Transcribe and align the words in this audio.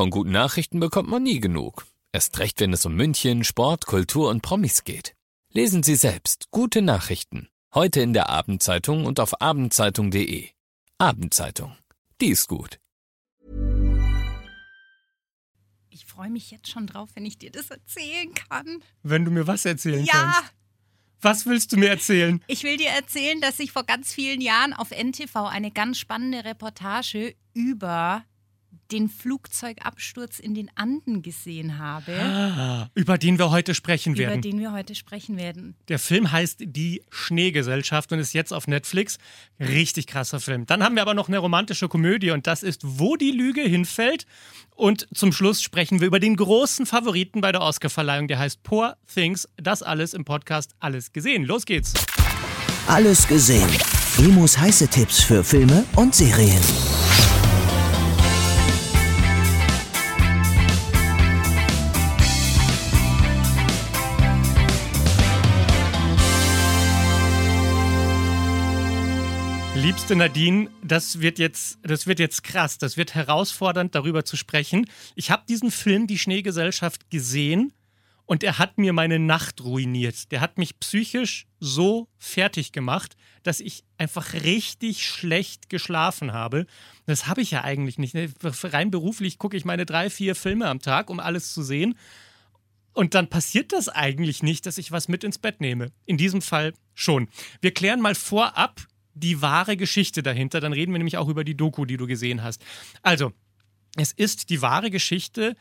Von 0.00 0.08
guten 0.08 0.30
Nachrichten 0.30 0.80
bekommt 0.80 1.10
man 1.10 1.22
nie 1.22 1.40
genug. 1.40 1.86
Erst 2.10 2.38
recht, 2.38 2.58
wenn 2.60 2.72
es 2.72 2.86
um 2.86 2.94
München, 2.94 3.44
Sport, 3.44 3.84
Kultur 3.84 4.30
und 4.30 4.40
Promis 4.40 4.84
geht. 4.84 5.14
Lesen 5.52 5.82
Sie 5.82 5.94
selbst 5.94 6.50
gute 6.50 6.80
Nachrichten. 6.80 7.50
Heute 7.74 8.00
in 8.00 8.14
der 8.14 8.30
Abendzeitung 8.30 9.04
und 9.04 9.20
auf 9.20 9.42
abendzeitung.de. 9.42 10.48
Abendzeitung. 10.96 11.76
Die 12.18 12.28
ist 12.28 12.48
gut. 12.48 12.80
Ich 15.90 16.06
freue 16.06 16.30
mich 16.30 16.50
jetzt 16.50 16.70
schon 16.70 16.86
drauf, 16.86 17.10
wenn 17.12 17.26
ich 17.26 17.36
dir 17.36 17.50
das 17.50 17.70
erzählen 17.70 18.32
kann. 18.32 18.82
Wenn 19.02 19.26
du 19.26 19.30
mir 19.30 19.46
was 19.46 19.66
erzählen 19.66 20.06
Ja, 20.06 20.14
kannst. 20.14 20.54
Was 21.20 21.44
willst 21.44 21.72
du 21.72 21.76
mir 21.76 21.90
erzählen? 21.90 22.42
ich 22.46 22.62
will 22.62 22.78
dir 22.78 22.88
erzählen, 22.88 23.38
dass 23.42 23.60
ich 23.60 23.70
vor 23.70 23.84
ganz 23.84 24.14
vielen 24.14 24.40
Jahren 24.40 24.72
auf 24.72 24.92
NTV 24.92 25.36
eine 25.44 25.70
ganz 25.70 25.98
spannende 25.98 26.46
Reportage 26.46 27.34
über 27.52 28.24
den 28.92 29.08
Flugzeugabsturz 29.08 30.38
in 30.38 30.54
den 30.54 30.70
Anden 30.74 31.22
gesehen 31.22 31.78
habe, 31.78 32.12
Ah, 32.18 32.90
über 32.94 33.18
den 33.18 33.38
wir 33.38 33.50
heute 33.50 33.74
sprechen 33.74 34.14
über 34.14 34.22
werden. 34.22 34.42
den 34.42 34.58
wir 34.60 34.72
heute 34.72 34.94
sprechen 34.94 35.36
werden. 35.36 35.74
Der 35.88 35.98
Film 35.98 36.30
heißt 36.32 36.60
Die 36.66 37.02
Schneegesellschaft 37.10 38.12
und 38.12 38.18
ist 38.18 38.32
jetzt 38.32 38.52
auf 38.52 38.66
Netflix. 38.66 39.18
Richtig 39.58 40.06
krasser 40.06 40.40
Film. 40.40 40.66
Dann 40.66 40.82
haben 40.82 40.94
wir 40.94 41.02
aber 41.02 41.14
noch 41.14 41.28
eine 41.28 41.38
romantische 41.38 41.88
Komödie 41.88 42.30
und 42.30 42.46
das 42.46 42.62
ist 42.62 42.80
Wo 42.84 43.16
die 43.16 43.30
Lüge 43.30 43.62
hinfällt. 43.62 44.26
Und 44.74 45.06
zum 45.14 45.32
Schluss 45.32 45.60
sprechen 45.62 46.00
wir 46.00 46.06
über 46.06 46.20
den 46.20 46.36
großen 46.36 46.86
Favoriten 46.86 47.40
bei 47.40 47.52
der 47.52 47.60
Oscarverleihung, 47.60 48.28
der 48.28 48.38
heißt 48.38 48.62
Poor 48.62 48.96
Things. 49.12 49.46
Das 49.56 49.82
alles 49.82 50.14
im 50.14 50.24
Podcast 50.24 50.74
Alles 50.80 51.12
gesehen. 51.12 51.44
Los 51.44 51.66
geht's. 51.66 51.92
Alles 52.86 53.28
gesehen. 53.28 53.68
Emos 54.18 54.58
heiße 54.58 54.88
Tipps 54.88 55.22
für 55.22 55.44
Filme 55.44 55.84
und 55.96 56.14
Serien. 56.14 56.60
Liebste 69.90 70.14
Nadine, 70.14 70.70
das 70.84 71.20
wird 71.20 71.40
jetzt, 71.40 71.80
das 71.82 72.06
wird 72.06 72.20
jetzt 72.20 72.44
krass, 72.44 72.78
das 72.78 72.96
wird 72.96 73.16
herausfordernd, 73.16 73.92
darüber 73.96 74.24
zu 74.24 74.36
sprechen. 74.36 74.88
Ich 75.16 75.32
habe 75.32 75.42
diesen 75.48 75.72
Film 75.72 76.06
Die 76.06 76.16
Schneegesellschaft 76.16 77.10
gesehen 77.10 77.72
und 78.24 78.44
er 78.44 78.58
hat 78.60 78.78
mir 78.78 78.92
meine 78.92 79.18
Nacht 79.18 79.64
ruiniert. 79.64 80.30
Der 80.30 80.42
hat 80.42 80.58
mich 80.58 80.78
psychisch 80.78 81.48
so 81.58 82.06
fertig 82.18 82.70
gemacht, 82.70 83.16
dass 83.42 83.58
ich 83.58 83.82
einfach 83.98 84.32
richtig 84.32 85.04
schlecht 85.04 85.68
geschlafen 85.68 86.32
habe. 86.32 86.66
Das 87.06 87.26
habe 87.26 87.40
ich 87.40 87.50
ja 87.50 87.64
eigentlich 87.64 87.98
nicht. 87.98 88.14
ne? 88.14 88.32
Rein 88.44 88.92
beruflich 88.92 89.38
gucke 89.38 89.56
ich 89.56 89.64
meine 89.64 89.86
drei, 89.86 90.08
vier 90.08 90.36
Filme 90.36 90.68
am 90.68 90.78
Tag, 90.78 91.10
um 91.10 91.18
alles 91.18 91.52
zu 91.52 91.64
sehen. 91.64 91.98
Und 92.92 93.14
dann 93.14 93.28
passiert 93.28 93.72
das 93.72 93.88
eigentlich 93.88 94.44
nicht, 94.44 94.66
dass 94.66 94.78
ich 94.78 94.92
was 94.92 95.08
mit 95.08 95.24
ins 95.24 95.38
Bett 95.38 95.60
nehme. 95.60 95.90
In 96.06 96.16
diesem 96.16 96.42
Fall 96.42 96.74
schon. 96.94 97.28
Wir 97.60 97.74
klären 97.74 98.00
mal 98.00 98.14
vorab 98.14 98.86
die 99.20 99.42
wahre 99.42 99.76
Geschichte 99.76 100.22
dahinter. 100.22 100.60
Dann 100.60 100.72
reden 100.72 100.92
wir 100.92 100.98
nämlich 100.98 101.18
auch 101.18 101.28
über 101.28 101.44
die 101.44 101.56
Doku, 101.56 101.84
die 101.84 101.96
du 101.96 102.06
gesehen 102.06 102.42
hast. 102.42 102.62
Also, 103.02 103.32
es 103.96 104.12
ist 104.12 104.50
die 104.50 104.62
wahre 104.62 104.90
Geschichte. 104.90 105.56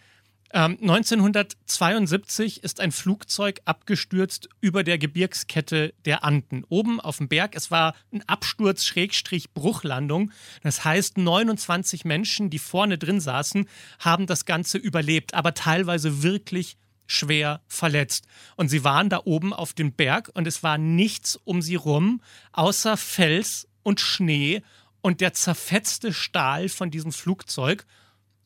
Ähm, 0.51 0.77
1972 0.81 2.63
ist 2.63 2.79
ein 2.79 2.91
Flugzeug 2.91 3.61
abgestürzt 3.65 4.49
über 4.61 4.83
der 4.83 4.97
Gebirgskette 4.97 5.93
der 6.05 6.23
Anden. 6.23 6.63
Oben 6.69 6.99
auf 6.99 7.17
dem 7.17 7.27
Berg. 7.27 7.55
Es 7.55 7.69
war 7.69 7.93
ein 8.11 8.23
Absturz, 8.27 8.85
Schrägstrich, 8.85 9.53
Bruchlandung. 9.53 10.31
Das 10.63 10.83
heißt, 10.83 11.19
29 11.19 12.03
Menschen, 12.03 12.49
die 12.49 12.57
vorne 12.57 12.97
drin 12.97 13.19
saßen, 13.19 13.67
haben 13.99 14.25
das 14.25 14.45
Ganze 14.45 14.79
überlebt, 14.79 15.35
aber 15.35 15.53
teilweise 15.53 16.23
wirklich 16.23 16.77
schwer 17.11 17.61
verletzt. 17.67 18.27
Und 18.55 18.69
sie 18.69 18.83
waren 18.83 19.09
da 19.09 19.21
oben 19.25 19.53
auf 19.53 19.73
dem 19.73 19.93
Berg 19.93 20.29
und 20.33 20.47
es 20.47 20.63
war 20.63 20.77
nichts 20.77 21.35
um 21.43 21.61
sie 21.61 21.75
rum, 21.75 22.21
außer 22.51 22.97
Fels 22.97 23.67
und 23.83 23.99
Schnee 23.99 24.61
und 25.01 25.21
der 25.21 25.33
zerfetzte 25.33 26.13
Stahl 26.13 26.69
von 26.69 26.91
diesem 26.91 27.11
Flugzeug. 27.11 27.85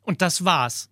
Und 0.01 0.21
das 0.21 0.45
war's. 0.45 0.89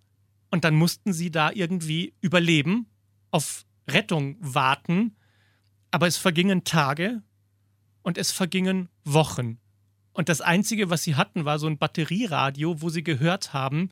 Und 0.50 0.64
dann 0.64 0.74
mussten 0.74 1.12
sie 1.12 1.30
da 1.30 1.50
irgendwie 1.50 2.14
überleben, 2.20 2.86
auf 3.30 3.64
Rettung 3.88 4.36
warten. 4.40 5.16
Aber 5.90 6.06
es 6.06 6.16
vergingen 6.16 6.64
Tage 6.64 7.22
und 8.02 8.18
es 8.18 8.32
vergingen 8.32 8.88
Wochen. 9.04 9.58
Und 10.12 10.28
das 10.28 10.40
Einzige, 10.40 10.90
was 10.90 11.02
sie 11.02 11.14
hatten, 11.14 11.44
war 11.44 11.58
so 11.58 11.66
ein 11.66 11.78
Batterieradio, 11.78 12.82
wo 12.82 12.90
sie 12.90 13.02
gehört 13.02 13.54
haben, 13.54 13.90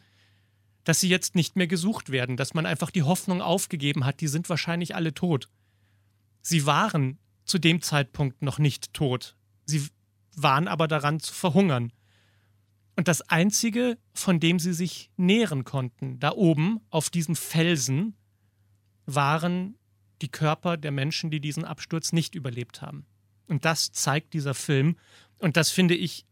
dass 0.84 1.00
sie 1.00 1.08
jetzt 1.08 1.34
nicht 1.34 1.56
mehr 1.56 1.66
gesucht 1.66 2.10
werden, 2.10 2.36
dass 2.36 2.54
man 2.54 2.66
einfach 2.66 2.90
die 2.90 3.02
Hoffnung 3.02 3.42
aufgegeben 3.42 4.04
hat, 4.04 4.20
die 4.20 4.28
sind 4.28 4.48
wahrscheinlich 4.48 4.94
alle 4.94 5.14
tot. 5.14 5.48
Sie 6.42 6.66
waren 6.66 7.18
zu 7.44 7.58
dem 7.58 7.82
Zeitpunkt 7.82 8.42
noch 8.42 8.58
nicht 8.58 8.92
tot. 8.94 9.36
Sie 9.66 9.88
waren 10.36 10.68
aber 10.68 10.88
daran 10.88 11.20
zu 11.20 11.34
verhungern. 11.34 11.92
Und 12.96 13.08
das 13.08 13.22
Einzige, 13.22 13.98
von 14.12 14.40
dem 14.40 14.58
sie 14.58 14.72
sich 14.72 15.10
nähren 15.16 15.64
konnten, 15.64 16.18
da 16.18 16.32
oben 16.32 16.80
auf 16.90 17.10
diesem 17.10 17.36
Felsen, 17.36 18.14
waren 19.06 19.76
die 20.22 20.28
Körper 20.28 20.76
der 20.76 20.90
Menschen, 20.90 21.30
die 21.30 21.40
diesen 21.40 21.64
Absturz 21.64 22.12
nicht 22.12 22.34
überlebt 22.34 22.82
haben. 22.82 23.06
Und 23.46 23.64
das 23.64 23.92
zeigt 23.92 24.34
dieser 24.34 24.54
Film. 24.54 24.96
Und 25.38 25.56
das 25.56 25.70
finde 25.70 25.94
ich, 25.94 26.26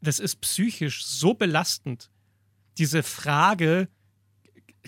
das 0.00 0.18
ist 0.18 0.40
psychisch 0.40 1.04
so 1.06 1.34
belastend. 1.34 2.10
Diese 2.78 3.02
Frage, 3.02 3.88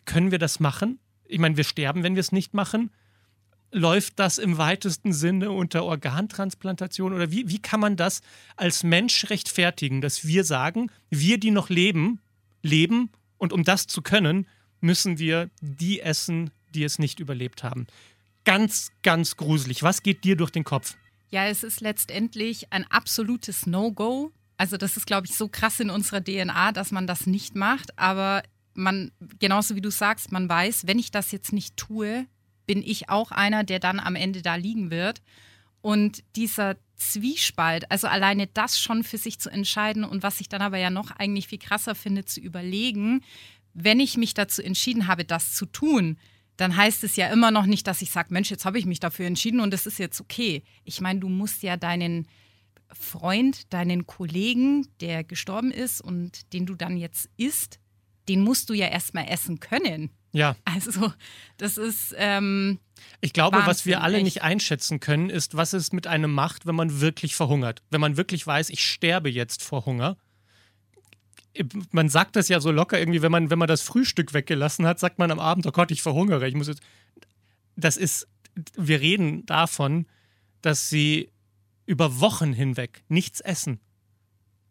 können 0.05 0.31
wir 0.31 0.39
das 0.39 0.61
machen? 0.61 0.99
Ich 1.27 1.39
meine, 1.39 1.57
wir 1.57 1.65
sterben, 1.65 2.03
wenn 2.03 2.15
wir 2.15 2.21
es 2.21 2.33
nicht 2.33 2.55
machen. 2.55 2.91
Läuft 3.71 4.19
das 4.19 4.39
im 4.39 4.57
weitesten 4.57 5.13
Sinne 5.13 5.51
unter 5.51 5.85
Organtransplantation? 5.85 7.13
Oder 7.13 7.31
wie, 7.31 7.49
wie 7.49 7.61
kann 7.61 7.81
man 7.81 7.97
das 7.97 8.21
als 8.57 8.85
Mensch 8.85 9.31
rechtfertigen, 9.31 10.01
dass 10.01 10.27
wir 10.27 10.45
sagen, 10.45 10.91
wir, 11.11 11.39
die 11.39 11.51
noch 11.51 11.71
leben, 11.71 12.21
leben 12.63 13.11
und 13.37 13.53
um 13.53 13.65
das 13.65 13.87
zu 13.87 14.01
können, 14.01 14.47
müssen 14.81 15.19
wir 15.19 15.51
die 15.61 16.01
essen, 16.01 16.51
die 16.71 16.85
es 16.85 16.99
nicht 16.99 17.19
überlebt 17.19 17.65
haben? 17.65 17.87
Ganz, 18.45 18.93
ganz 19.03 19.37
gruselig. 19.37 19.83
Was 19.83 20.03
geht 20.03 20.23
dir 20.23 20.37
durch 20.37 20.51
den 20.51 20.65
Kopf? 20.65 20.97
Ja, 21.31 21.47
es 21.47 21.65
ist 21.65 21.81
letztendlich 21.81 22.73
ein 22.73 22.85
absolutes 22.91 23.67
No-Go. 23.67 24.31
Also 24.57 24.77
das 24.77 24.97
ist, 24.97 25.07
glaube 25.07 25.27
ich, 25.27 25.35
so 25.35 25.49
krass 25.49 25.81
in 25.81 25.91
unserer 25.91 26.23
DNA, 26.23 26.73
dass 26.73 26.93
man 26.93 27.07
das 27.07 27.27
nicht 27.27 27.55
macht. 27.57 27.99
Aber 27.99 28.43
man, 28.75 29.11
genauso 29.39 29.77
wie 29.77 29.81
du 29.81 29.91
sagst, 29.91 30.33
man 30.33 30.49
weiß, 30.49 30.87
wenn 30.87 30.99
ich 30.99 31.11
das 31.11 31.33
jetzt 31.33 31.53
nicht 31.53 31.77
tue, 31.77 32.27
bin 32.67 32.83
ich 32.83 33.09
auch 33.09 33.31
einer, 33.31 33.65
der 33.65 33.79
dann 33.79 34.01
am 34.01 34.17
Ende 34.17 34.43
da 34.43 34.55
liegen 34.55 34.91
wird. 34.91 35.23
Und 35.81 36.25
dieser 36.35 36.77
Zwiespalt, 36.97 37.91
also 37.91 38.07
alleine 38.07 38.47
das 38.47 38.79
schon 38.79 39.05
für 39.05 39.19
sich 39.19 39.39
zu 39.39 39.51
entscheiden 39.51 40.05
und 40.05 40.23
was 40.23 40.41
ich 40.41 40.49
dann 40.49 40.63
aber 40.63 40.79
ja 40.79 40.91
noch 40.91 41.11
eigentlich 41.11 41.49
viel 41.49 41.59
krasser 41.59 41.95
finde, 41.95 42.25
zu 42.25 42.41
überlegen, 42.41 43.23
wenn 43.75 44.01
ich 44.01 44.17
mich 44.17 44.33
dazu 44.35 44.63
entschieden 44.63 45.09
habe, 45.09 45.25
das 45.25 45.53
zu 45.53 45.67
tun, 45.67 46.17
dann 46.57 46.77
heißt 46.77 47.03
es 47.03 47.17
ja 47.17 47.29
immer 47.29 47.51
noch 47.51 47.67
nicht, 47.67 47.87
dass 47.87 48.01
ich 48.01 48.11
sage, 48.11 48.33
Mensch, 48.33 48.51
jetzt 48.51 48.65
habe 48.65 48.79
ich 48.79 48.87
mich 48.87 49.01
dafür 49.01 49.27
entschieden 49.27 49.61
und 49.61 49.75
es 49.75 49.87
ist 49.87 49.99
jetzt 49.99 50.21
okay. 50.21 50.63
Ich 50.85 51.01
meine, 51.01 51.19
du 51.19 51.29
musst 51.29 51.63
ja 51.65 51.77
deinen 51.77 52.29
Freund, 52.95 53.73
deinen 53.73 54.07
Kollegen, 54.07 54.89
der 55.01 55.25
gestorben 55.25 55.71
ist 55.71 56.01
und 56.01 56.53
den 56.53 56.67
du 56.67 56.75
dann 56.75 56.97
jetzt 56.97 57.29
isst, 57.37 57.79
den 58.29 58.41
musst 58.41 58.71
du 58.71 58.75
ja 58.75 58.87
erstmal 58.89 59.29
essen 59.29 59.61
können. 59.61 60.11
Ja, 60.33 60.57
Also, 60.65 61.13
das 61.59 61.79
ist, 61.79 62.15
ähm, 62.19 62.81
ich 63.21 63.33
glaube, 63.33 63.59
was 63.59 63.67
Wahnsinn, 63.67 63.91
wir 63.91 64.03
alle 64.03 64.17
echt. 64.17 64.25
nicht 64.25 64.43
einschätzen 64.43 64.99
können, 65.01 65.31
ist, 65.31 65.57
was 65.57 65.73
es 65.73 65.93
mit 65.93 66.07
einem 66.07 66.33
macht, 66.33 66.67
wenn 66.67 66.75
man 66.75 67.01
wirklich 67.01 67.35
verhungert. 67.35 67.83
Wenn 67.91 68.01
man 68.01 68.17
wirklich 68.17 68.47
weiß, 68.47 68.71
ich 68.71 68.85
sterbe 68.85 69.31
jetzt 69.31 69.63
vor 69.63 69.87
Hunger. 69.87 70.17
Man 71.93 72.09
sagt 72.09 72.35
das 72.35 72.49
ja 72.49 72.61
so 72.61 72.73
locker 72.73 72.99
irgendwie, 72.99 73.23
wenn 73.23 73.31
man, 73.31 73.49
wenn 73.49 73.61
man 73.61 73.69
das 73.69 73.83
Frühstück 73.83 74.35
weggelassen 74.35 74.87
hat, 74.87 74.99
sagt 74.99 75.21
man 75.21 75.31
am 75.31 75.39
Abend, 75.39 75.67
oh 75.67 75.73
Gott, 75.73 75.93
ich 75.93 76.03
verhungere. 76.03 76.49
Ich 76.49 76.55
muss 76.55 76.67
jetzt. 76.67 76.83
Das 77.77 77.97
ist, 77.97 78.27
wir 78.77 79.01
reden 79.01 79.47
davon, 79.47 80.07
dass 80.63 80.89
sie 80.89 81.31
über 81.87 82.21
Wochen 82.21 82.53
hinweg 82.53 83.03
nichts 83.09 83.41
essen. 83.41 83.81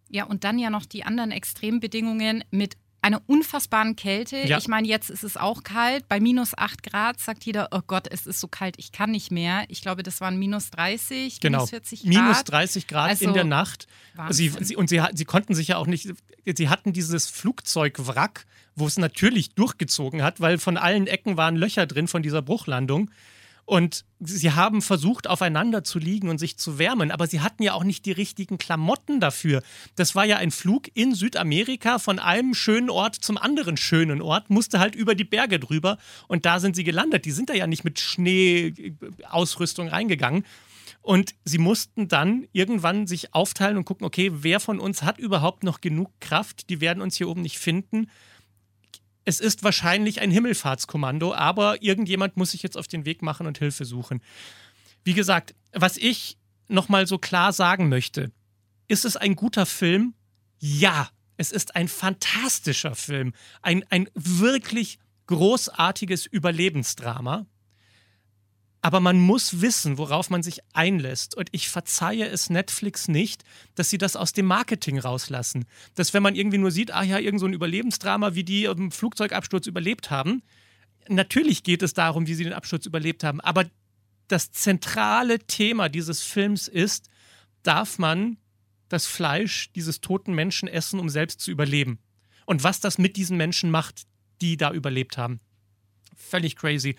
ja, 0.10 0.26
und 0.26 0.44
dann 0.44 0.60
ja 0.60 0.70
noch 0.70 0.86
die 0.86 1.04
anderen 1.04 1.32
Extrembedingungen 1.32 2.44
mit 2.52 2.76
einer 3.02 3.22
unfassbaren 3.28 3.98
Kälte. 3.98 4.38
Ja. 4.48 4.58
Ich 4.60 4.70
meine, 4.70 4.88
jetzt 4.88 5.10
ist 5.10 5.24
es 5.26 5.36
auch 5.36 5.64
kalt. 5.64 6.08
Bei 6.08 6.22
minus 6.22 6.58
8 6.58 6.84
Grad 6.84 7.20
sagt 7.20 7.44
jeder, 7.44 7.68
oh 7.72 7.82
Gott, 7.86 8.08
es 8.10 8.26
ist 8.26 8.40
so 8.40 8.48
kalt, 8.48 8.76
ich 8.78 8.94
kann 8.94 9.12
nicht 9.12 9.30
mehr. 9.30 9.66
Ich 9.68 9.82
glaube, 9.82 10.04
das 10.04 10.22
waren 10.22 10.38
minus 10.38 10.70
30, 10.70 11.42
Genau. 11.42 11.58
minus 11.58 11.70
40 11.72 12.04
Grad. 12.04 12.10
Minus 12.10 12.44
30 12.46 12.88
Grad 12.88 13.10
Also, 13.10 13.26
in 13.26 13.34
der 13.34 13.44
Nacht. 13.44 13.88
Sie, 14.30 14.50
sie, 14.62 14.78
und 14.78 14.88
sie, 14.88 15.02
sie 15.14 15.26
konnten 15.26 15.54
sich 15.54 15.68
ja 15.70 15.78
auch 15.78 15.88
nicht, 15.88 16.14
sie 16.46 16.70
hatten 16.70 16.94
dieses 16.94 17.28
Flugzeugwrack, 17.30 18.46
wo 18.76 18.88
es 18.88 18.98
natürlich 18.98 19.54
durchgezogen 19.54 20.24
hat, 20.24 20.40
weil 20.40 20.58
von 20.58 20.78
allen 20.78 21.08
Ecken 21.08 21.36
waren 21.36 21.56
Löcher 21.58 21.86
drin 21.86 22.08
von 22.08 22.24
dieser 22.24 22.42
Bruchlandung. 22.42 23.12
Und 23.66 24.04
sie 24.20 24.52
haben 24.52 24.82
versucht, 24.82 25.28
aufeinander 25.28 25.84
zu 25.84 25.98
liegen 25.98 26.28
und 26.28 26.38
sich 26.38 26.58
zu 26.58 26.80
wärmen, 26.80 27.12
aber 27.12 27.28
sie 27.28 27.40
hatten 27.40 27.64
ja 27.64 27.74
auch 27.74 27.86
nicht 27.86 28.06
die 28.06 28.12
richtigen 28.12 28.58
Klamotten 28.58 29.22
dafür. 29.22 29.64
Das 29.96 30.16
war 30.16 30.26
ja 30.26 30.38
ein 30.38 30.52
Flug 30.52 30.90
in 30.94 31.16
Südamerika 31.16 31.98
von 31.98 32.20
einem 32.20 32.56
schönen 32.56 32.90
Ort 32.90 33.16
zum 33.16 33.38
anderen 33.38 33.78
schönen 33.78 34.22
Ort, 34.22 34.50
musste 34.50 34.80
halt 34.80 34.96
über 34.96 35.16
die 35.16 35.24
Berge 35.24 35.60
drüber 35.60 35.98
und 36.28 36.46
da 36.46 36.60
sind 36.60 36.76
sie 36.76 36.84
gelandet. 36.84 37.24
Die 37.24 37.32
sind 37.32 37.50
da 37.50 37.54
ja 37.54 37.68
nicht 37.68 37.86
mit 37.86 38.00
Schneeausrüstung 38.00 39.88
reingegangen. 39.88 40.46
Und 41.02 41.36
sie 41.44 41.58
mussten 41.58 42.08
dann 42.08 42.48
irgendwann 42.54 43.08
sich 43.08 43.34
aufteilen 43.34 43.76
und 43.76 43.84
gucken, 43.84 44.06
okay, 44.06 44.32
wer 44.36 44.62
von 44.62 44.80
uns 44.80 45.04
hat 45.04 45.20
überhaupt 45.20 45.64
noch 45.64 45.82
genug 45.82 46.10
Kraft? 46.22 46.70
Die 46.70 46.80
werden 46.80 47.02
uns 47.02 47.18
hier 47.18 47.28
oben 47.28 47.42
nicht 47.42 47.60
finden 47.60 48.08
es 49.26 49.40
ist 49.40 49.64
wahrscheinlich 49.64 50.22
ein 50.22 50.32
Himmelfahrtskommando, 50.32 51.34
aber 51.34 51.82
irgendjemand 51.82 52.38
muss 52.38 52.52
sich 52.52 52.64
jetzt 52.64 52.78
auf 52.78 52.88
den 52.88 53.06
Weg 53.06 53.22
machen 53.22 53.48
und 53.48 53.58
Hilfe 53.58 53.86
suchen. 53.86 54.22
Wie 55.04 55.14
gesagt, 55.14 55.56
was 55.72 55.98
ich 55.98 56.38
nochmal 56.68 57.08
so 57.08 57.18
klar 57.18 57.54
sagen 57.54 57.90
möchte, 57.90 58.32
ist 58.88 59.06
es 59.06 59.16
ein 59.18 59.36
guter 59.36 59.66
Film? 59.66 60.14
Ja, 60.60 61.10
es 61.38 61.52
ist 61.52 61.76
ein 61.76 61.88
fantastischer 61.88 62.96
Film. 62.96 63.34
Ein, 63.62 63.84
ein 63.90 64.10
wirklich 64.14 65.00
großartiges 65.28 66.26
Überlebensdrama. 66.26 67.46
Aber 68.86 69.00
man 69.00 69.18
muss 69.18 69.62
wissen, 69.62 69.98
worauf 69.98 70.30
man 70.30 70.44
sich 70.44 70.60
einlässt. 70.74 71.36
Und 71.36 71.48
ich 71.54 71.70
verzeihe 71.70 72.28
es 72.28 72.50
Netflix 72.50 73.08
nicht, 73.08 73.46
dass 73.76 73.90
sie 73.90 73.98
das 73.98 74.18
aus 74.18 74.34
dem 74.34 74.46
Marketing 74.46 75.00
rauslassen. 75.00 75.66
Dass 75.96 76.14
wenn 76.14 76.22
man 76.22 76.36
irgendwie 76.36 76.58
nur 76.58 76.70
sieht, 76.70 76.94
ah 76.94 77.02
ja, 77.02 77.18
irgend 77.18 77.40
so 77.40 77.46
ein 77.46 77.54
Überlebensdrama, 77.54 78.36
wie 78.36 78.44
die 78.44 78.66
im 78.66 78.92
Flugzeugabsturz 78.92 79.68
überlebt 79.68 80.12
haben. 80.12 80.44
Natürlich 81.08 81.64
geht 81.64 81.82
es 81.82 81.94
darum, 81.94 82.28
wie 82.28 82.34
sie 82.34 82.44
den 82.44 82.52
Absturz 82.52 82.86
überlebt 82.86 83.24
haben. 83.24 83.40
Aber 83.40 83.66
das 84.28 84.52
zentrale 84.52 85.40
Thema 85.40 85.88
dieses 85.88 86.22
Films 86.22 86.68
ist, 86.68 87.10
darf 87.64 87.98
man 87.98 88.36
das 88.90 89.06
Fleisch 89.06 89.72
dieses 89.72 90.02
toten 90.02 90.34
Menschen 90.34 90.68
essen, 90.68 91.00
um 91.00 91.08
selbst 91.08 91.40
zu 91.40 91.52
überleben? 91.52 92.00
Und 92.46 92.66
was 92.66 92.82
das 92.82 92.98
mit 92.98 93.16
diesen 93.16 93.38
Menschen 93.38 93.72
macht, 93.72 94.04
die 94.42 94.58
da 94.58 94.74
überlebt 94.74 95.18
haben. 95.18 95.40
Völlig 96.18 96.58
crazy. 96.58 96.98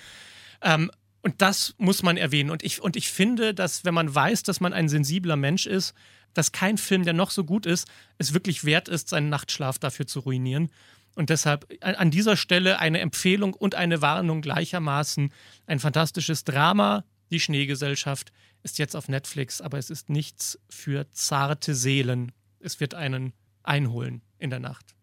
Ähm, 0.63 0.91
und 1.25 1.41
das 1.41 1.75
muss 1.79 2.03
man 2.03 2.19
erwähnen. 2.19 2.51
Und 2.51 2.63
ich, 2.63 2.83
und 2.83 2.97
ich 2.97 3.11
finde, 3.11 3.55
dass 3.55 3.83
wenn 3.87 3.95
man 3.95 4.15
weiß, 4.15 4.43
dass 4.43 4.61
man 4.61 4.75
ein 4.75 4.91
sensibler 4.91 5.37
Mensch 5.37 5.65
ist, 5.65 5.95
dass 6.35 6.53
kein 6.53 6.77
Film, 6.77 7.05
der 7.05 7.15
noch 7.15 7.31
so 7.31 7.45
gut 7.45 7.65
ist, 7.65 7.89
es 8.19 8.35
wirklich 8.35 8.65
wert 8.65 8.89
ist, 8.89 9.09
seinen 9.09 9.31
Nachtschlaf 9.31 9.79
dafür 9.79 10.07
zu 10.07 10.21
ruinieren. 10.21 10.71
Und 11.15 11.31
deshalb 11.31 11.67
an 11.81 12.11
dieser 12.11 12.37
Stelle 12.37 12.79
eine 12.79 13.01
Empfehlung 13.01 13.55
und 13.55 13.75
eine 13.75 14.03
Warnung 14.03 14.43
gleichermaßen. 14.43 15.33
Ein 15.67 15.81
fantastisches 15.81 16.45
Drama, 16.45 17.05
Die 17.31 17.41
Schneegesellschaft, 17.41 18.31
ist 18.63 18.79
jetzt 18.79 18.95
auf 18.95 19.09
Netflix, 19.09 19.63
aber 19.63 19.79
es 19.79 19.89
ist 19.89 20.11
nichts 20.11 20.59
für 20.69 21.11
zarte 21.11 21.75
Seelen. 21.75 22.33
Es 22.61 22.81
wird 22.81 22.93
einen 22.93 23.33
einholen 23.63 24.21
in 24.39 24.51
der 24.51 24.61
Nacht. 24.61 24.95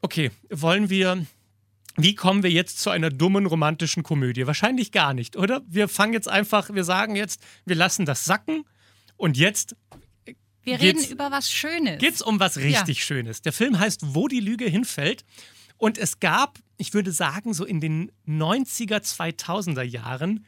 Okay, 0.00 0.30
wollen 0.48 0.88
wir 0.88 1.26
wie 1.96 2.14
kommen 2.14 2.42
wir 2.42 2.50
jetzt 2.50 2.78
zu 2.78 2.90
einer 2.90 3.10
dummen 3.10 3.46
romantischen 3.46 4.02
Komödie? 4.02 4.46
Wahrscheinlich 4.46 4.92
gar 4.92 5.14
nicht, 5.14 5.36
oder? 5.36 5.62
Wir 5.66 5.88
fangen 5.88 6.12
jetzt 6.12 6.28
einfach, 6.28 6.72
wir 6.72 6.84
sagen 6.84 7.16
jetzt, 7.16 7.40
wir 7.64 7.76
lassen 7.76 8.06
das 8.06 8.24
sacken 8.24 8.64
und 9.16 9.36
jetzt. 9.36 9.76
Wir 10.62 10.80
reden 10.80 11.02
über 11.04 11.30
was 11.30 11.50
Schönes. 11.50 11.98
Geht's 11.98 12.22
um 12.22 12.38
was 12.38 12.58
richtig 12.58 12.98
ja. 12.98 13.04
Schönes. 13.04 13.42
Der 13.42 13.52
Film 13.52 13.78
heißt 13.78 14.14
Wo 14.14 14.28
die 14.28 14.40
Lüge 14.40 14.66
hinfällt. 14.66 15.24
Und 15.78 15.96
es 15.96 16.20
gab, 16.20 16.58
ich 16.76 16.92
würde 16.92 17.10
sagen, 17.10 17.54
so 17.54 17.64
in 17.64 17.80
den 17.80 18.12
90er, 18.28 18.98
2000er 18.98 19.82
Jahren 19.82 20.44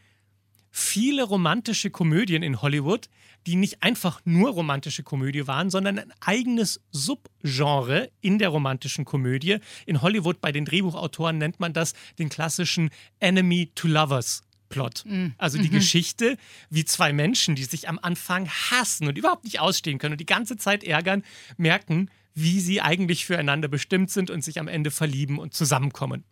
viele 0.72 1.22
romantische 1.22 1.90
Komödien 1.90 2.42
in 2.42 2.60
Hollywood, 2.62 3.08
die 3.46 3.56
nicht 3.56 3.82
einfach 3.82 4.20
nur 4.24 4.50
romantische 4.50 5.02
Komödie 5.02 5.46
waren, 5.46 5.70
sondern 5.70 5.98
ein 5.98 6.12
eigenes 6.20 6.80
Subgenre 6.90 8.10
in 8.20 8.38
der 8.38 8.48
romantischen 8.48 9.04
Komödie. 9.04 9.58
In 9.86 10.00
Hollywood 10.00 10.40
bei 10.40 10.50
den 10.50 10.64
Drehbuchautoren 10.64 11.38
nennt 11.38 11.60
man 11.60 11.72
das 11.72 11.92
den 12.18 12.28
klassischen 12.28 12.90
Enemy 13.20 13.70
to 13.74 13.86
Lovers. 13.86 14.42
Plot. 14.68 15.04
Mm. 15.04 15.26
Also 15.36 15.58
die 15.58 15.68
mhm. 15.68 15.74
Geschichte, 15.74 16.38
wie 16.70 16.86
zwei 16.86 17.12
Menschen, 17.12 17.54
die 17.54 17.64
sich 17.64 17.90
am 17.90 17.98
Anfang 18.00 18.48
hassen 18.48 19.06
und 19.06 19.18
überhaupt 19.18 19.44
nicht 19.44 19.60
ausstehen 19.60 19.98
können 19.98 20.12
und 20.12 20.20
die 20.20 20.24
ganze 20.24 20.56
Zeit 20.56 20.82
ärgern, 20.82 21.24
merken, 21.58 22.08
wie 22.34 22.58
sie 22.58 22.80
eigentlich 22.80 23.26
füreinander 23.26 23.68
bestimmt 23.68 24.10
sind 24.10 24.30
und 24.30 24.42
sich 24.42 24.58
am 24.58 24.68
Ende 24.68 24.90
verlieben 24.90 25.38
und 25.38 25.52
zusammenkommen. 25.52 26.24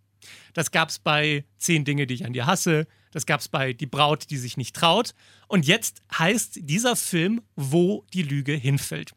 Das 0.52 0.70
gab 0.70 0.88
es 0.88 0.99
bei 0.99 1.44
Zehn 1.58 1.84
Dinge, 1.84 2.06
die 2.06 2.14
ich 2.14 2.25
an 2.25 2.32
dir 2.32 2.46
hasse. 2.46 2.87
Das 3.12 3.26
gab 3.26 3.40
es 3.40 3.49
bei 3.49 3.72
Die 3.72 3.87
Braut, 3.87 4.31
die 4.31 4.37
sich 4.37 4.56
nicht 4.56 4.76
traut. 4.76 5.14
Und 5.49 5.67
jetzt 5.67 6.02
heißt 6.17 6.61
dieser 6.62 6.96
Film, 6.96 7.43
wo 7.56 8.05
die 8.12 8.22
Lüge 8.22 8.52
hinfällt. 8.52 9.12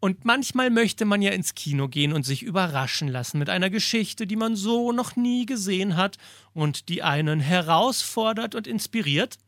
Und 0.00 0.26
manchmal 0.26 0.68
möchte 0.68 1.06
man 1.06 1.22
ja 1.22 1.30
ins 1.30 1.54
Kino 1.54 1.88
gehen 1.88 2.12
und 2.12 2.26
sich 2.26 2.42
überraschen 2.42 3.08
lassen 3.08 3.38
mit 3.38 3.48
einer 3.48 3.70
Geschichte, 3.70 4.26
die 4.26 4.36
man 4.36 4.54
so 4.54 4.92
noch 4.92 5.16
nie 5.16 5.46
gesehen 5.46 5.96
hat 5.96 6.18
und 6.52 6.90
die 6.90 7.02
einen 7.02 7.40
herausfordert 7.40 8.54
und 8.54 8.66
inspiriert. 8.66 9.38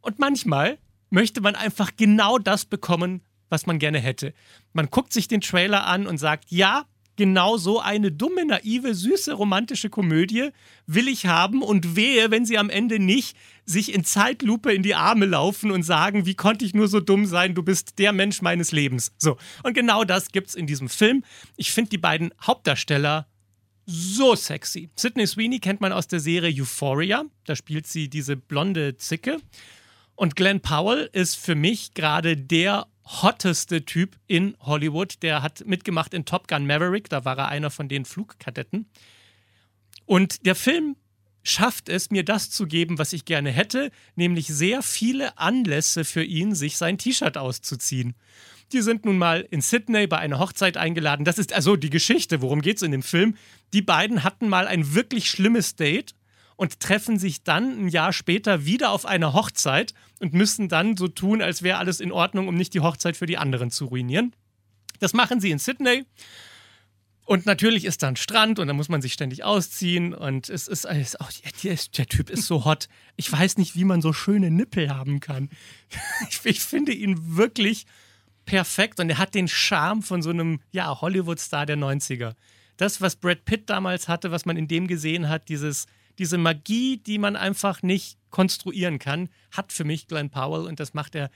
Und 0.00 0.20
manchmal 0.20 0.78
möchte 1.10 1.40
man 1.40 1.56
einfach 1.56 1.90
genau 1.96 2.38
das 2.38 2.64
bekommen, 2.64 3.22
was 3.48 3.66
man 3.66 3.80
gerne 3.80 3.98
hätte. 3.98 4.34
Man 4.72 4.88
guckt 4.88 5.12
sich 5.12 5.26
den 5.26 5.40
Trailer 5.40 5.84
an 5.84 6.06
und 6.06 6.18
sagt, 6.18 6.52
ja, 6.52 6.86
genau 7.16 7.56
so 7.56 7.80
eine 7.80 8.10
dumme, 8.10 8.44
naive, 8.44 8.94
süße, 8.94 9.32
romantische 9.32 9.90
Komödie 9.90 10.50
will 10.86 11.08
ich 11.08 11.26
haben 11.26 11.62
und 11.62 11.96
wehe, 11.96 12.30
wenn 12.30 12.46
sie 12.46 12.58
am 12.58 12.70
Ende 12.70 12.98
nicht 12.98 13.36
sich 13.64 13.94
in 13.94 14.04
Zeitlupe 14.04 14.72
in 14.72 14.82
die 14.82 14.94
Arme 14.94 15.26
laufen 15.26 15.70
und 15.70 15.82
sagen, 15.82 16.26
wie 16.26 16.34
konnte 16.34 16.64
ich 16.64 16.74
nur 16.74 16.88
so 16.88 17.00
dumm 17.00 17.26
sein, 17.26 17.54
du 17.54 17.62
bist 17.62 17.98
der 17.98 18.12
Mensch 18.12 18.42
meines 18.42 18.72
Lebens. 18.72 19.12
So, 19.18 19.36
und 19.62 19.74
genau 19.74 20.04
das 20.04 20.32
gibt's 20.32 20.54
in 20.54 20.66
diesem 20.66 20.88
Film. 20.88 21.24
Ich 21.56 21.72
finde 21.72 21.90
die 21.90 21.98
beiden 21.98 22.32
Hauptdarsteller 22.44 23.26
so 23.86 24.34
sexy. 24.34 24.90
Sydney 24.96 25.26
Sweeney 25.26 25.58
kennt 25.58 25.80
man 25.80 25.92
aus 25.92 26.08
der 26.08 26.20
Serie 26.20 26.54
Euphoria, 26.60 27.24
da 27.44 27.56
spielt 27.56 27.86
sie 27.86 28.08
diese 28.08 28.36
blonde 28.36 28.96
Zicke. 28.96 29.38
Und 30.14 30.36
Glenn 30.36 30.60
Powell 30.60 31.08
ist 31.12 31.36
für 31.36 31.54
mich 31.54 31.94
gerade 31.94 32.36
der 32.36 32.86
hotteste 33.04 33.84
Typ 33.84 34.16
in 34.26 34.56
Hollywood. 34.60 35.22
Der 35.22 35.42
hat 35.42 35.64
mitgemacht 35.66 36.14
in 36.14 36.24
Top 36.24 36.48
Gun 36.48 36.66
Maverick, 36.66 37.08
da 37.08 37.24
war 37.24 37.38
er 37.38 37.48
einer 37.48 37.70
von 37.70 37.88
den 37.88 38.04
Flugkadetten. 38.04 38.86
Und 40.06 40.46
der 40.46 40.54
Film 40.54 40.96
schafft 41.42 41.88
es, 41.88 42.10
mir 42.10 42.24
das 42.24 42.50
zu 42.50 42.66
geben, 42.66 42.98
was 42.98 43.12
ich 43.12 43.24
gerne 43.24 43.50
hätte, 43.50 43.90
nämlich 44.14 44.46
sehr 44.46 44.82
viele 44.82 45.38
Anlässe 45.38 46.04
für 46.04 46.22
ihn, 46.22 46.54
sich 46.54 46.76
sein 46.76 46.98
T-Shirt 46.98 47.36
auszuziehen. 47.36 48.14
Die 48.72 48.80
sind 48.80 49.04
nun 49.04 49.18
mal 49.18 49.46
in 49.50 49.60
Sydney 49.60 50.06
bei 50.06 50.18
einer 50.18 50.38
Hochzeit 50.38 50.76
eingeladen. 50.76 51.24
Das 51.24 51.38
ist 51.38 51.52
also 51.52 51.76
die 51.76 51.90
Geschichte, 51.90 52.40
worum 52.40 52.62
geht 52.62 52.76
es 52.76 52.82
in 52.82 52.92
dem 52.92 53.02
Film. 53.02 53.36
Die 53.72 53.82
beiden 53.82 54.24
hatten 54.24 54.48
mal 54.48 54.66
ein 54.66 54.94
wirklich 54.94 55.28
schlimmes 55.28 55.74
Date 55.76 56.14
und 56.56 56.80
treffen 56.80 57.18
sich 57.18 57.42
dann 57.42 57.86
ein 57.86 57.88
Jahr 57.88 58.12
später 58.12 58.64
wieder 58.64 58.90
auf 58.90 59.04
einer 59.04 59.34
Hochzeit 59.34 59.94
und 60.22 60.32
müssen 60.32 60.68
dann 60.68 60.96
so 60.96 61.08
tun, 61.08 61.42
als 61.42 61.62
wäre 61.62 61.78
alles 61.78 61.98
in 61.98 62.12
Ordnung, 62.12 62.46
um 62.46 62.54
nicht 62.54 62.74
die 62.74 62.80
Hochzeit 62.80 63.16
für 63.16 63.26
die 63.26 63.38
anderen 63.38 63.72
zu 63.72 63.86
ruinieren. 63.86 64.32
Das 65.00 65.14
machen 65.14 65.40
sie 65.40 65.50
in 65.50 65.58
Sydney. 65.58 66.04
Und 67.24 67.44
natürlich 67.44 67.84
ist 67.84 68.04
dann 68.04 68.14
Strand 68.14 68.60
und 68.60 68.68
dann 68.68 68.76
muss 68.76 68.88
man 68.88 69.02
sich 69.02 69.12
ständig 69.12 69.42
ausziehen 69.42 70.14
und 70.14 70.48
es 70.48 70.68
ist 70.68 70.86
alles, 70.86 71.16
oh, 71.20 71.26
der, 71.62 71.76
der, 71.96 72.06
Typ 72.06 72.30
ist 72.30 72.46
so 72.46 72.64
hot. 72.64 72.88
Ich 73.16 73.30
weiß 73.30 73.58
nicht, 73.58 73.74
wie 73.74 73.84
man 73.84 74.00
so 74.00 74.12
schöne 74.12 74.50
Nippel 74.50 74.90
haben 74.90 75.20
kann. 75.20 75.48
Ich, 76.28 76.40
ich, 76.44 76.60
finde 76.60 76.92
ihn 76.92 77.36
wirklich 77.36 77.86
perfekt 78.44 79.00
und 79.00 79.10
er 79.10 79.18
hat 79.18 79.34
den 79.34 79.48
Charme 79.48 80.02
von 80.02 80.22
so 80.22 80.30
einem, 80.30 80.60
ja, 80.70 81.00
Hollywood-Star 81.00 81.66
der 81.66 81.76
90er. 81.76 82.34
Das, 82.76 83.00
was 83.00 83.16
Brad 83.16 83.44
Pitt 83.44 83.70
damals 83.70 84.08
hatte, 84.08 84.30
was 84.30 84.46
man 84.46 84.56
in 84.56 84.68
dem 84.68 84.86
gesehen 84.86 85.28
hat, 85.28 85.48
dieses, 85.48 85.86
diese 86.18 86.38
Magie, 86.38 86.98
die 86.98 87.18
man 87.18 87.36
einfach 87.36 87.82
nicht 87.82 88.18
konstruieren 88.32 88.98
kann, 88.98 89.28
hat 89.52 89.72
für 89.72 89.84
mich 89.84 90.08
Glenn 90.08 90.30
Powell 90.30 90.66
und 90.66 90.80
das 90.80 90.94
macht 90.94 91.14
er 91.14 91.30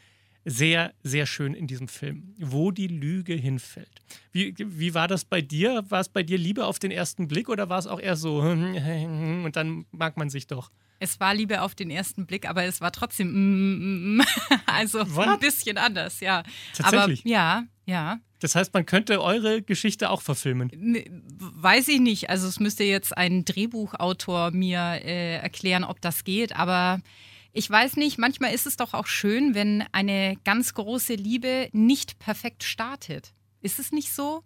sehr, 0.45 0.95
sehr 1.03 1.27
schön 1.27 1.55
in 1.55 1.67
diesem 1.67 1.89
Film, 1.89 2.35
wo 2.39 2.71
die 2.71 2.87
Lüge 2.87 3.35
hinfällt. 3.35 4.03
Wie, 4.31 4.55
wie 4.57 4.95
war 4.95 5.09
das 5.09 5.25
bei 5.25 5.41
dir? 5.41 5.85
War 5.89 6.01
es 6.01 6.09
bei 6.09 6.23
dir 6.23 6.39
Liebe 6.39 6.67
auf 6.67 6.79
den 6.79 6.93
ersten 6.93 7.27
Blick 7.27 7.49
oder 7.49 7.69
war 7.69 7.79
es 7.79 7.87
auch 7.87 8.01
eher 8.01 8.17
so 8.17 8.39
und 8.41 9.53
dann 9.55 9.87
mag 9.91 10.17
man 10.17 10.31
sich 10.31 10.47
doch? 10.47 10.71
Es 10.99 11.21
war 11.21 11.35
Liebe 11.35 11.61
auf 11.61 11.75
den 11.75 11.91
ersten 11.91 12.27
Blick, 12.27 12.49
aber 12.49 12.65
es 12.65 12.81
war 12.81 12.91
trotzdem 12.91 13.29
mm, 13.29 14.17
mm, 14.19 14.23
also 14.67 15.01
What? 15.15 15.29
ein 15.29 15.39
bisschen 15.41 15.79
anders, 15.79 16.21
ja. 16.21 16.43
Tatsächlich? 16.75 17.21
Aber, 17.21 17.29
ja, 17.29 17.65
ja. 17.87 18.21
Das 18.41 18.55
heißt, 18.55 18.75
man 18.75 18.85
könnte 18.85 19.23
eure 19.23 19.63
Geschichte 19.63 20.11
auch 20.11 20.21
verfilmen? 20.21 20.71
Weiß 21.39 21.89
ich 21.89 22.01
nicht. 22.01 22.29
Also 22.29 22.47
es 22.47 22.61
müsste 22.61 22.85
jetzt 22.85 23.17
ein 23.17 23.47
Drehbuchautor 23.47 24.51
mir 24.51 24.79
äh, 25.03 25.37
erklären, 25.37 25.85
ob 25.85 26.03
das 26.03 26.23
geht. 26.23 26.55
Aber 26.55 27.01
ich 27.53 27.71
weiß 27.71 27.97
nicht, 27.97 28.19
manchmal 28.19 28.53
ist 28.53 28.67
es 28.67 28.77
doch 28.77 28.93
auch 28.93 29.07
schön, 29.07 29.55
wenn 29.55 29.85
eine 29.93 30.37
ganz 30.45 30.75
große 30.75 31.15
Liebe 31.15 31.71
nicht 31.73 32.19
perfekt 32.19 32.63
startet. 32.63 33.33
Ist 33.63 33.79
es 33.79 33.91
nicht 33.91 34.13
so? 34.13 34.43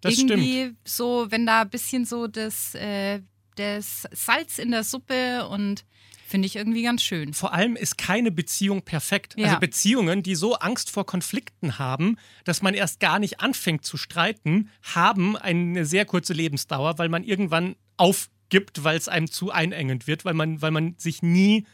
Das 0.00 0.16
Irgendwie 0.16 0.62
stimmt. 0.62 0.78
so, 0.84 1.26
wenn 1.30 1.46
da 1.46 1.62
ein 1.62 1.70
bisschen 1.70 2.04
so 2.04 2.28
das, 2.28 2.76
äh, 2.76 3.20
das 3.56 4.06
Salz 4.12 4.58
in 4.58 4.70
der 4.70 4.84
Suppe 4.84 5.48
und 5.48 5.84
Finde 6.26 6.46
ich 6.46 6.56
irgendwie 6.56 6.82
ganz 6.82 7.02
schön. 7.02 7.34
Vor 7.34 7.52
allem 7.52 7.76
ist 7.76 7.98
keine 7.98 8.30
Beziehung 8.30 8.82
perfekt. 8.82 9.34
Ja. 9.36 9.46
Also 9.46 9.60
Beziehungen, 9.60 10.22
die 10.22 10.34
so 10.34 10.54
Angst 10.54 10.90
vor 10.90 11.04
Konflikten 11.04 11.78
haben, 11.78 12.16
dass 12.44 12.62
man 12.62 12.74
erst 12.74 12.98
gar 12.98 13.18
nicht 13.18 13.40
anfängt 13.40 13.84
zu 13.84 13.96
streiten, 13.96 14.70
haben 14.82 15.36
eine 15.36 15.84
sehr 15.84 16.06
kurze 16.06 16.32
Lebensdauer, 16.32 16.98
weil 16.98 17.08
man 17.08 17.24
irgendwann 17.24 17.76
aufgibt, 17.98 18.84
weil 18.84 18.96
es 18.96 19.08
einem 19.08 19.30
zu 19.30 19.50
einengend 19.50 20.06
wird, 20.06 20.24
weil 20.24 20.34
man, 20.34 20.62
weil 20.62 20.70
man 20.70 20.94
sich 20.96 21.22
nie 21.22 21.66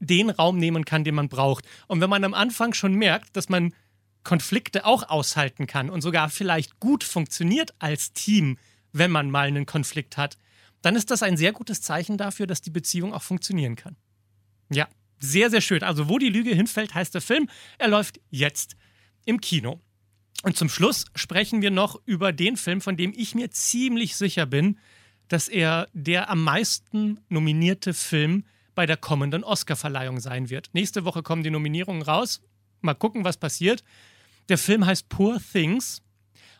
den 0.00 0.30
Raum 0.30 0.58
nehmen 0.58 0.84
kann, 0.84 1.04
den 1.04 1.14
man 1.14 1.28
braucht. 1.28 1.64
Und 1.86 2.00
wenn 2.00 2.10
man 2.10 2.24
am 2.24 2.34
Anfang 2.34 2.74
schon 2.74 2.94
merkt, 2.94 3.36
dass 3.36 3.48
man 3.48 3.72
Konflikte 4.24 4.86
auch 4.86 5.08
aushalten 5.08 5.66
kann 5.66 5.90
und 5.90 6.00
sogar 6.00 6.30
vielleicht 6.30 6.80
gut 6.80 7.04
funktioniert 7.04 7.74
als 7.78 8.12
Team, 8.12 8.58
wenn 8.92 9.10
man 9.10 9.30
mal 9.30 9.46
einen 9.46 9.66
Konflikt 9.66 10.16
hat, 10.16 10.36
dann 10.84 10.96
ist 10.96 11.10
das 11.10 11.22
ein 11.22 11.36
sehr 11.36 11.52
gutes 11.52 11.80
Zeichen 11.80 12.18
dafür, 12.18 12.46
dass 12.46 12.60
die 12.60 12.70
Beziehung 12.70 13.14
auch 13.14 13.22
funktionieren 13.22 13.74
kann. 13.74 13.96
Ja, 14.70 14.88
sehr, 15.18 15.48
sehr 15.48 15.62
schön. 15.62 15.82
Also, 15.82 16.08
wo 16.08 16.18
die 16.18 16.28
Lüge 16.28 16.54
hinfällt, 16.54 16.94
heißt 16.94 17.14
der 17.14 17.22
Film. 17.22 17.48
Er 17.78 17.88
läuft 17.88 18.20
jetzt 18.30 18.76
im 19.24 19.40
Kino. 19.40 19.80
Und 20.42 20.58
zum 20.58 20.68
Schluss 20.68 21.06
sprechen 21.14 21.62
wir 21.62 21.70
noch 21.70 21.98
über 22.04 22.32
den 22.32 22.58
Film, 22.58 22.82
von 22.82 22.98
dem 22.98 23.14
ich 23.16 23.34
mir 23.34 23.50
ziemlich 23.50 24.16
sicher 24.16 24.44
bin, 24.44 24.78
dass 25.28 25.48
er 25.48 25.88
der 25.94 26.28
am 26.28 26.42
meisten 26.44 27.20
nominierte 27.30 27.94
Film 27.94 28.44
bei 28.74 28.84
der 28.84 28.98
kommenden 28.98 29.42
Oscarverleihung 29.42 30.20
sein 30.20 30.50
wird. 30.50 30.68
Nächste 30.74 31.06
Woche 31.06 31.22
kommen 31.22 31.42
die 31.42 31.50
Nominierungen 31.50 32.02
raus. 32.02 32.42
Mal 32.82 32.94
gucken, 32.94 33.24
was 33.24 33.38
passiert. 33.38 33.82
Der 34.50 34.58
Film 34.58 34.84
heißt 34.84 35.08
Poor 35.08 35.40
Things 35.40 36.02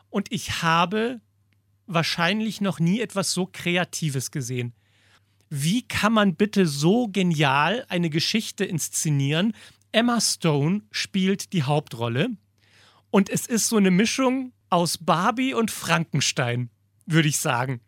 und 0.08 0.32
ich 0.32 0.62
habe 0.62 1.20
wahrscheinlich 1.86 2.60
noch 2.60 2.80
nie 2.80 3.00
etwas 3.00 3.32
so 3.32 3.48
Kreatives 3.50 4.30
gesehen. 4.30 4.74
Wie 5.50 5.82
kann 5.82 6.12
man 6.12 6.34
bitte 6.36 6.66
so 6.66 7.08
genial 7.08 7.84
eine 7.88 8.10
Geschichte 8.10 8.64
inszenieren? 8.64 9.54
Emma 9.92 10.20
Stone 10.20 10.82
spielt 10.90 11.52
die 11.52 11.62
Hauptrolle 11.62 12.30
und 13.10 13.30
es 13.30 13.46
ist 13.46 13.68
so 13.68 13.76
eine 13.76 13.90
Mischung 13.90 14.52
aus 14.70 14.98
Barbie 14.98 15.54
und 15.54 15.70
Frankenstein, 15.70 16.70
würde 17.06 17.28
ich 17.28 17.38
sagen. 17.38 17.80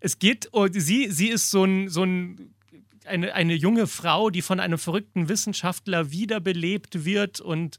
Es 0.00 0.18
geht, 0.18 0.50
oh, 0.52 0.68
sie, 0.70 1.10
sie 1.10 1.28
ist 1.28 1.50
so 1.50 1.64
ein, 1.64 1.88
so 1.88 2.02
ein 2.02 2.54
eine, 3.06 3.34
eine 3.34 3.54
junge 3.54 3.86
Frau, 3.86 4.30
die 4.30 4.42
von 4.42 4.60
einem 4.60 4.78
verrückten 4.78 5.28
Wissenschaftler 5.28 6.10
wiederbelebt 6.10 7.04
wird 7.04 7.40
und 7.40 7.78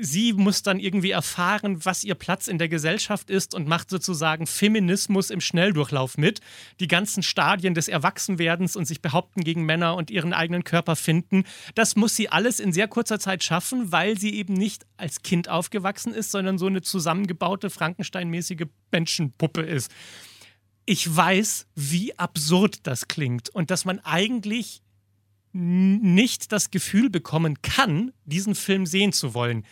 sie 0.00 0.32
muss 0.32 0.62
dann 0.62 0.78
irgendwie 0.78 1.10
erfahren, 1.10 1.84
was 1.84 2.04
ihr 2.04 2.14
Platz 2.14 2.46
in 2.46 2.58
der 2.58 2.68
Gesellschaft 2.68 3.30
ist 3.30 3.54
und 3.54 3.68
macht 3.68 3.90
sozusagen 3.90 4.46
Feminismus 4.46 5.30
im 5.30 5.40
Schnelldurchlauf 5.40 6.18
mit. 6.18 6.40
Die 6.80 6.88
ganzen 6.88 7.22
Stadien 7.22 7.74
des 7.74 7.88
Erwachsenwerdens 7.88 8.76
und 8.76 8.86
sich 8.86 9.02
behaupten 9.02 9.42
gegen 9.42 9.64
Männer 9.64 9.94
und 9.96 10.10
ihren 10.10 10.32
eigenen 10.32 10.64
Körper 10.64 10.96
finden. 10.96 11.44
Das 11.74 11.96
muss 11.96 12.16
sie 12.16 12.28
alles 12.28 12.60
in 12.60 12.72
sehr 12.72 12.88
kurzer 12.88 13.18
Zeit 13.18 13.42
schaffen, 13.44 13.92
weil 13.92 14.18
sie 14.18 14.34
eben 14.34 14.54
nicht 14.54 14.86
als 14.96 15.22
Kind 15.22 15.48
aufgewachsen 15.48 16.14
ist, 16.14 16.30
sondern 16.30 16.58
so 16.58 16.66
eine 16.66 16.82
zusammengebaute 16.82 17.70
Frankenstein-mäßige 17.70 18.66
Menschenpuppe 18.90 19.62
ist. 19.62 19.90
Ich 20.84 21.14
weiß, 21.14 21.66
wie 21.74 22.18
absurd 22.18 22.86
das 22.86 23.08
klingt 23.08 23.50
und 23.50 23.70
dass 23.70 23.84
man 23.84 24.00
eigentlich 24.00 24.82
nicht 25.52 26.52
das 26.52 26.70
Gefühl 26.70 27.10
bekommen 27.10 27.60
kann, 27.62 28.12
diesen 28.24 28.54
Film 28.54 28.86
sehen 28.86 29.12
zu 29.12 29.34
wollen. 29.34 29.64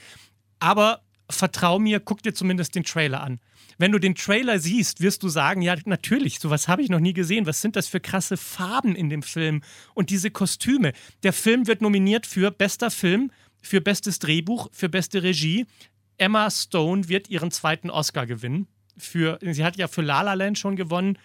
Aber 0.59 1.03
vertrau 1.31 1.79
mir, 1.79 2.01
guck 2.01 2.23
dir 2.23 2.35
zumindest 2.35 2.75
den 2.75 2.85
Trailer 2.85 3.23
an. 3.23 3.41
Wenn 3.79 3.93
du 3.93 3.99
den 3.99 4.15
Trailer 4.15 4.59
siehst, 4.59 5.01
wirst 5.01 5.23
du 5.23 5.29
sagen, 5.29 5.63
ja, 5.63 5.75
natürlich, 5.87 6.39
sowas 6.39 6.69
habe 6.69 6.83
ich 6.83 6.91
noch 6.91 7.01
nie 7.01 7.15
gesehen. 7.15 7.47
Was 7.47 7.63
sind 7.63 7.77
das 7.77 7.89
für 7.89 7.99
krasse 8.01 8.37
Farben 8.37 8.95
in 8.95 9.09
dem 9.09 9.23
Film 9.23 9.63
und 9.95 10.11
diese 10.11 10.31
Kostüme? 10.31 10.93
Der 11.23 11.33
Film 11.33 11.67
wird 11.67 11.81
nominiert 11.81 12.27
für 12.27 12.51
bester 12.51 12.91
Film, 12.91 13.31
für 13.63 13.81
bestes 13.81 14.19
Drehbuch, 14.19 14.69
für 14.73 14.91
beste 14.91 15.23
Regie. 15.23 15.67
Emma 16.19 16.51
Stone 16.51 17.09
wird 17.09 17.31
ihren 17.31 17.51
zweiten 17.51 17.89
Oscar 17.89 18.27
gewinnen. 18.27 18.67
Für, 18.99 19.39
sie 19.41 19.65
hat 19.65 19.77
ja 19.79 19.89
für 19.89 20.03
La 20.03 20.21
La 20.21 20.35
Land 20.35 20.59
schon 20.59 20.77
gewonnen. 20.77 21.17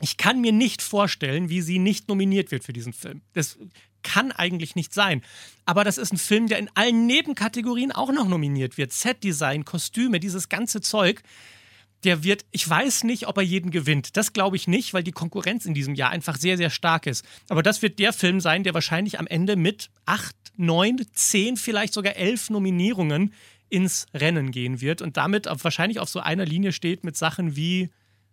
Ich 0.00 0.16
kann 0.16 0.40
mir 0.40 0.52
nicht 0.52 0.82
vorstellen, 0.82 1.48
wie 1.48 1.60
sie 1.60 1.78
nicht 1.78 2.08
nominiert 2.08 2.50
wird 2.50 2.64
für 2.64 2.72
diesen 2.72 2.92
Film. 2.92 3.20
Das 3.34 3.58
kann 4.02 4.32
eigentlich 4.32 4.76
nicht 4.76 4.94
sein. 4.94 5.22
Aber 5.66 5.84
das 5.84 5.98
ist 5.98 6.12
ein 6.12 6.18
Film, 6.18 6.48
der 6.48 6.58
in 6.58 6.70
allen 6.74 7.06
Nebenkategorien 7.06 7.92
auch 7.92 8.12
noch 8.12 8.28
nominiert 8.28 8.78
wird. 8.78 8.92
Setdesign, 8.92 9.64
Kostüme, 9.64 10.20
dieses 10.20 10.48
ganze 10.48 10.80
Zeug. 10.80 11.22
Der 12.04 12.24
wird, 12.24 12.46
ich 12.50 12.66
weiß 12.66 13.04
nicht, 13.04 13.26
ob 13.26 13.36
er 13.36 13.42
jeden 13.42 13.70
gewinnt. 13.70 14.16
Das 14.16 14.32
glaube 14.32 14.56
ich 14.56 14.66
nicht, 14.66 14.94
weil 14.94 15.02
die 15.02 15.12
Konkurrenz 15.12 15.66
in 15.66 15.74
diesem 15.74 15.94
Jahr 15.94 16.10
einfach 16.10 16.38
sehr, 16.38 16.56
sehr 16.56 16.70
stark 16.70 17.06
ist. 17.06 17.26
Aber 17.50 17.62
das 17.62 17.82
wird 17.82 17.98
der 17.98 18.14
Film 18.14 18.40
sein, 18.40 18.64
der 18.64 18.72
wahrscheinlich 18.72 19.18
am 19.18 19.26
Ende 19.26 19.54
mit 19.54 19.90
acht, 20.06 20.34
neun, 20.56 21.04
zehn, 21.12 21.58
vielleicht 21.58 21.92
sogar 21.92 22.16
elf 22.16 22.48
Nominierungen 22.48 23.34
ins 23.68 24.06
Rennen 24.14 24.50
gehen 24.50 24.80
wird 24.80 25.02
und 25.02 25.18
damit 25.18 25.46
wahrscheinlich 25.46 26.00
auf 26.00 26.08
so 26.08 26.20
einer 26.20 26.46
Linie 26.46 26.72
steht 26.72 27.04
mit 27.04 27.16
Sachen 27.16 27.54
wie 27.54 27.90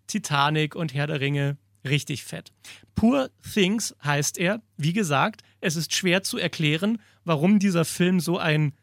Titanic 0.08 0.76
und 0.76 0.94
Herr 0.94 1.08
der 1.08 1.20
Ringe. 1.20 1.58
Richtig 1.88 2.24
fett. 2.24 2.52
Poor 2.96 3.30
Things 3.54 3.96
heißt 4.04 4.38
er. 4.38 4.62
Wie 4.78 4.94
gesagt, 4.94 5.44
es 5.62 5.76
ist 5.76 5.94
schwer 5.94 6.24
zu 6.24 6.38
erklären, 6.38 7.00
warum 7.24 7.60
dieser 7.60 7.86
Film 7.86 8.20
so 8.20 8.38
ein 8.38 8.74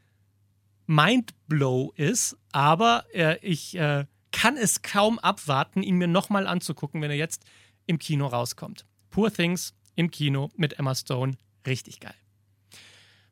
Mindblow 0.87 1.93
ist, 1.97 2.37
aber 2.53 3.05
äh, 3.13 3.39
ich 3.41 3.77
äh, 3.77 4.05
kann 4.33 4.57
es 4.57 4.83
kaum 4.83 5.19
abwarten, 5.19 5.83
ihn 5.83 5.97
mir 5.97 6.09
nochmal 6.09 6.47
anzugucken, 6.47 7.01
wenn 7.01 7.11
er 7.11 7.17
jetzt 7.17 7.45
im 7.87 7.99
Kino 7.99 8.27
rauskommt. 8.27 8.85
Poor 9.11 9.33
Things 9.33 9.75
im 9.95 10.11
Kino 10.11 10.51
mit 10.57 10.79
Emma 10.79 10.95
Stone. 10.95 11.37
Richtig 11.67 12.01
geil. 12.01 12.15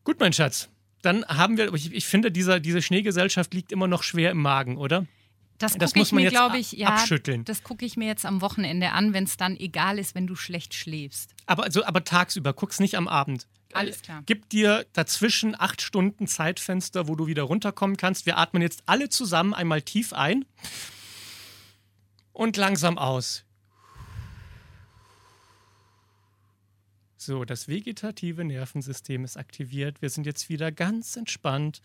Gut, 0.05 0.19
mein 0.21 0.33
Schatz. 0.33 0.69
Dann 1.03 1.25
haben 1.27 1.57
wir, 1.57 1.75
ich, 1.75 1.93
ich 1.93 2.07
finde, 2.07 2.31
dieser, 2.31 2.61
diese 2.61 2.81
Schneegesellschaft 2.81 3.53
liegt 3.53 3.73
immer 3.73 3.89
noch 3.89 4.03
schwer 4.03 4.31
im 4.31 4.41
Magen, 4.41 4.77
oder? 4.77 5.07
Das, 5.63 5.79
Das 5.79 5.91
gucke 5.91 5.99
muss 6.01 6.09
ich 6.09 6.13
man 6.13 6.23
mir, 6.25 6.31
jetzt 6.57 6.73
ich, 6.73 6.79
ja, 6.79 6.89
abschütteln. 6.89 7.45
das 7.45 7.63
gucke 7.63 7.85
ich 7.87 7.97
mir 7.97 8.07
jetzt 8.09 8.27
am 8.27 8.41
Wochenende 8.41 8.91
an, 8.93 9.13
wenn 9.13 9.25
es 9.25 9.37
dann 9.37 9.57
egal 9.57 9.99
ist, 9.99 10.15
wenn 10.15 10.27
du 10.27 10.35
schlecht 10.35 10.75
schläfst. 10.75 11.35
Aber, 11.47 11.63
also, 11.65 11.85
aber 11.85 12.03
tagsüber, 12.05 12.53
guck's 12.53 12.81
nicht 12.81 12.97
am 12.97 13.07
Abend. 13.07 13.47
Alles 13.73 13.99
Äh, 13.99 14.03
klar. 14.03 14.23
Gib 14.27 14.49
dir 14.51 14.85
dazwischen 14.93 15.59
acht 15.59 15.81
Stunden 15.81 16.27
Zeitfenster, 16.27 17.07
wo 17.09 17.15
du 17.15 17.27
wieder 17.27 17.45
runterkommen 17.45 17.97
kannst. 17.97 18.27
Wir 18.27 18.39
atmen 18.39 18.61
jetzt 18.61 18.83
alle 18.87 19.09
zusammen 19.09 19.55
einmal 19.55 19.83
tief 19.83 20.13
ein 20.13 20.45
und 22.33 22.57
langsam 22.57 22.99
aus. 22.99 23.45
So, 27.17 27.45
das 27.45 27.69
vegetative 27.69 28.45
Nervensystem 28.45 29.25
ist 29.25 29.37
aktiviert. 29.37 30.03
Wir 30.03 30.11
sind 30.11 30.27
jetzt 30.27 30.49
wieder 30.49 30.73
ganz 30.73 31.17
entspannt, 31.17 31.81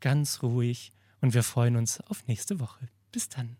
ganz 0.00 0.42
ruhig 0.42 0.92
und 1.22 1.32
wir 1.32 1.42
freuen 1.42 1.76
uns 1.76 1.98
auf 2.02 2.26
nächste 2.26 2.60
Woche. 2.60 2.88
Bis 3.12 3.28
dann. 3.28 3.56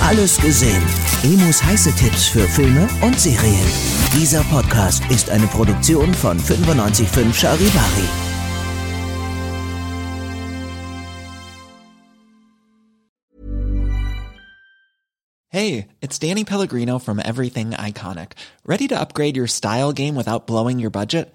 Alles 0.00 0.40
gesehen. 0.40 0.82
Emus 1.24 1.62
heiße 1.62 1.92
Tipps 1.96 2.28
für 2.28 2.46
Filme 2.46 2.88
und 3.02 3.18
Serien. 3.18 3.66
Dieser 4.14 4.44
Podcast 4.44 5.02
ist 5.10 5.28
eine 5.28 5.48
Produktion 5.48 6.14
von 6.14 6.36
955 6.36 7.36
Charivari. 7.36 8.08
Hey, 15.48 15.88
it's 16.00 16.16
Danny 16.20 16.44
Pellegrino 16.44 17.00
from 17.00 17.18
Everything 17.18 17.72
Iconic. 17.72 18.34
Ready 18.64 18.86
to 18.86 18.94
upgrade 18.94 19.36
your 19.36 19.48
style 19.48 19.92
game 19.92 20.14
without 20.14 20.46
blowing 20.46 20.78
your 20.78 20.90
budget? 20.90 21.34